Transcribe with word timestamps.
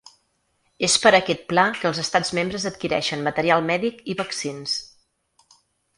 És 0.87 0.93
per 1.03 1.11
aquest 1.17 1.43
pla 1.51 1.65
que 1.81 1.87
els 1.91 2.01
estats 2.03 2.33
membres 2.39 2.65
adquireixen 2.71 3.25
material 3.29 3.65
mèdic 3.69 4.03
i 4.15 4.19
vaccins. 4.23 4.79